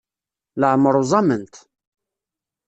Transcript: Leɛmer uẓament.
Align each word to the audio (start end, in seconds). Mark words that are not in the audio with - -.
Leɛmer 0.59 0.95
uẓament. 1.01 1.53